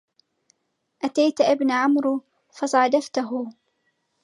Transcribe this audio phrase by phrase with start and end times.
[1.03, 3.49] أتيت ابن عمرو فصادفته